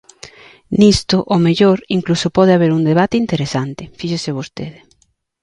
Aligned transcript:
Nisto, 0.81 1.17
ao 1.31 1.37
mellor, 1.45 1.77
incluso 1.97 2.27
pode 2.37 2.53
haber 2.55 2.71
un 2.77 2.83
debate 2.89 3.15
interesante, 3.23 3.83
fíxese 3.99 4.35
vostede. 4.39 4.79